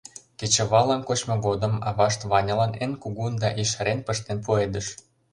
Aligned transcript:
Кечываллан 0.39 1.01
кочмо 1.07 1.35
годым 1.45 1.73
авашт 1.89 2.21
Ванялан 2.29 2.73
эн 2.83 2.93
кугун 3.01 3.33
да 3.41 3.49
ешарен 3.63 3.99
пыштен 4.07 4.37
пуэдыш. 4.45 4.87